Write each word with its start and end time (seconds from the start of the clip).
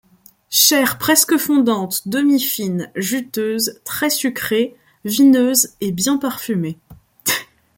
Chair 0.49 0.97
presque 0.97 1.37
fondante, 1.37 2.07
demi-fine, 2.07 2.91
juteuse, 2.95 3.79
très 3.83 4.09
sucrée, 4.09 4.75
vineuse 5.05 5.73
et 5.79 5.91
bien 5.91 6.17
parfumée. 6.17 6.79